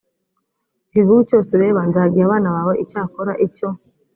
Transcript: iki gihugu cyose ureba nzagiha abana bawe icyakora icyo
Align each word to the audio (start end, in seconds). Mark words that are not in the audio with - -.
iki 0.87 0.91
gihugu 1.01 1.21
cyose 1.29 1.49
ureba 1.57 1.81
nzagiha 1.89 2.23
abana 2.27 2.49
bawe 2.55 2.73
icyakora 2.83 3.31
icyo 3.45 3.67